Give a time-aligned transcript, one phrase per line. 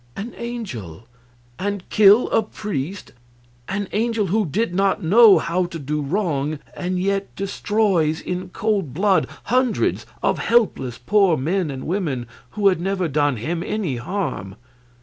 [0.15, 1.03] An angel,
[1.59, 3.11] and kill a priest!
[3.69, 8.95] An angel who did not know how to do wrong, and yet destroys in cold
[8.95, 12.25] blood hundreds of helpless poor men and women
[12.57, 14.55] who had never done him any harm!